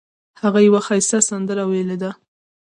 [0.41, 2.11] هغه یوه ښایسته سندره ویلې ده